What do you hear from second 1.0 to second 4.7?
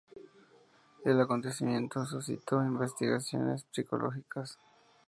El acontecimiento suscitó investigaciones psicológicas.